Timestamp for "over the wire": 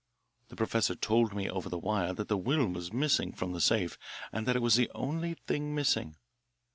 1.47-2.11